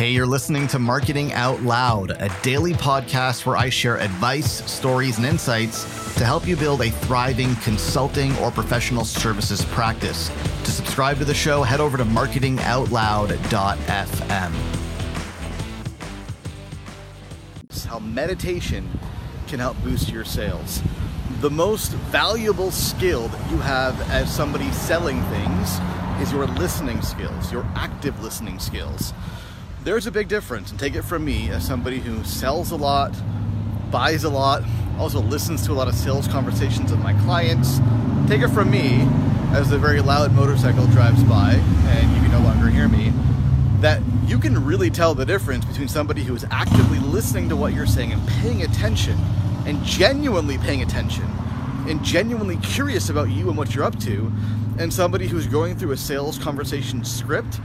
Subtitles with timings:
[0.00, 5.18] Hey, you're listening to Marketing Out Loud, a daily podcast where I share advice, stories,
[5.18, 5.84] and insights
[6.14, 10.30] to help you build a thriving consulting or professional services practice.
[10.64, 14.52] To subscribe to the show, head over to marketingoutloud.fm.
[17.86, 18.88] How meditation
[19.48, 20.80] can help boost your sales.
[21.42, 25.78] The most valuable skill that you have as somebody selling things
[26.22, 29.12] is your listening skills, your active listening skills
[29.84, 30.70] there's a big difference.
[30.70, 33.14] And take it from me as somebody who sells a lot,
[33.90, 34.62] buys a lot,
[34.98, 37.78] also listens to a lot of sales conversations with my clients.
[38.28, 39.06] Take it from me
[39.52, 43.12] as the very loud motorcycle drives by and you can no longer hear me.
[43.80, 47.72] That you can really tell the difference between somebody who is actively listening to what
[47.72, 49.18] you're saying and paying attention
[49.66, 51.24] and genuinely paying attention
[51.88, 54.30] and genuinely curious about you and what you're up to,
[54.78, 57.58] and somebody who's going through a sales conversation script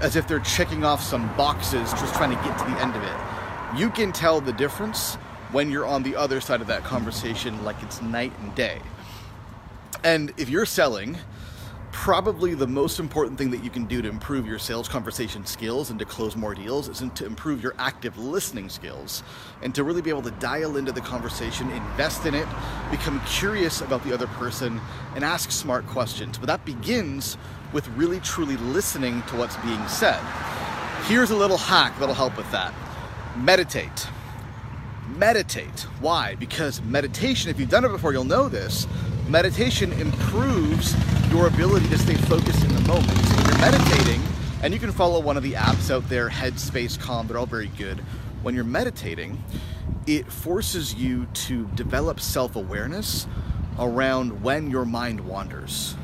[0.00, 3.02] as if they're checking off some boxes just trying to get to the end of
[3.02, 3.78] it.
[3.78, 5.16] You can tell the difference
[5.50, 8.80] when you're on the other side of that conversation like it's night and day.
[10.04, 11.16] And if you're selling,
[12.08, 15.90] probably the most important thing that you can do to improve your sales conversation skills
[15.90, 19.22] and to close more deals is to improve your active listening skills
[19.60, 22.48] and to really be able to dial into the conversation, invest in it,
[22.90, 24.80] become curious about the other person,
[25.16, 26.38] and ask smart questions.
[26.38, 27.36] But that begins
[27.74, 30.18] with really truly listening to what's being said.
[31.08, 32.72] Here's a little hack that'll help with that
[33.36, 34.08] meditate.
[35.16, 35.80] Meditate.
[36.00, 36.34] Why?
[36.36, 38.86] Because meditation, if you've done it before, you'll know this.
[39.28, 40.94] Meditation improves
[41.30, 43.18] your ability to stay focused in the moment.
[43.18, 44.22] So you're meditating,
[44.62, 47.68] and you can follow one of the apps out there, Headspace, Calm, they're all very
[47.78, 47.98] good.
[48.42, 49.42] When you're meditating,
[50.06, 53.26] it forces you to develop self awareness
[53.78, 55.94] around when your mind wanders.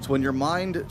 [0.00, 0.84] So when your mind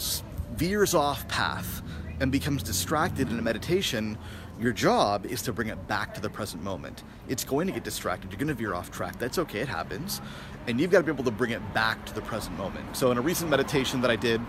[0.55, 1.81] veers off path
[2.19, 4.17] and becomes distracted in a meditation,
[4.63, 7.03] your job is to bring it back to the present moment.
[7.27, 8.31] It's going to get distracted.
[8.31, 9.19] You're going to veer off track.
[9.19, 9.59] That's okay.
[9.59, 10.21] It happens.
[10.67, 12.95] And you've got to be able to bring it back to the present moment.
[12.95, 14.39] So, in a recent meditation that I did,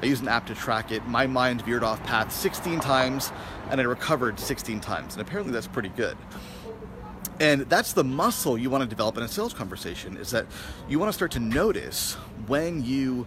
[0.00, 1.04] I used an app to track it.
[1.08, 3.32] My mind veered off path 16 times
[3.70, 5.14] and I recovered 16 times.
[5.14, 6.16] And apparently, that's pretty good.
[7.40, 10.46] And that's the muscle you want to develop in a sales conversation is that
[10.88, 12.14] you want to start to notice
[12.46, 13.26] when you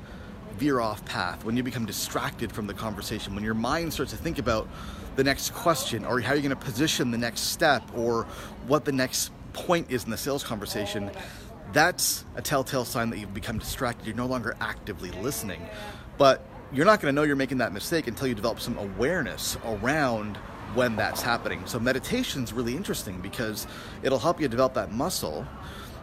[0.58, 4.18] veer off path, when you become distracted from the conversation, when your mind starts to
[4.18, 4.70] think about
[5.18, 8.24] the next question or how you're going to position the next step or
[8.68, 11.12] what the next point is in the sales conversation,
[11.74, 14.06] that's a telltale sign that you've become distracted.
[14.06, 15.62] You're no longer actively listening.
[16.18, 19.58] But you're not going to know you're making that mistake until you develop some awareness
[19.66, 20.38] around
[20.76, 21.66] when that's happening.
[21.66, 23.66] So meditation is really interesting because
[24.04, 25.48] it'll help you develop that muscle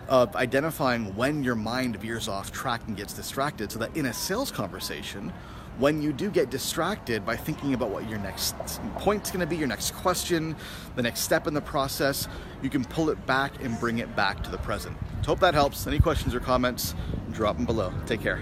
[0.08, 4.12] of identifying when your mind veers off track and gets distracted so that in a
[4.12, 5.32] sales conversation,
[5.78, 8.54] when you do get distracted by thinking about what your next
[8.96, 10.54] point's going to be, your next question,
[10.94, 12.28] the next step in the process,
[12.62, 14.96] you can pull it back and bring it back to the present.
[15.22, 15.86] So hope that helps.
[15.86, 16.94] Any questions or comments,
[17.32, 17.92] drop them below.
[18.06, 18.40] Take care.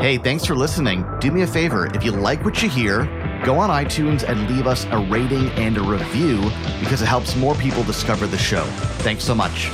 [0.00, 1.06] Hey, thanks for listening.
[1.20, 3.04] Do me a favor, if you like what you hear,
[3.44, 6.40] go on iTunes and leave us a rating and a review
[6.80, 8.64] because it helps more people discover the show.
[9.04, 9.70] Thanks so much.